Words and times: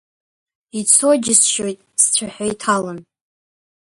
Ицо 0.79 1.09
џьысшьоит 1.23 1.79
сцәаҳәа 2.01 2.45
иҭалан… 2.51 2.99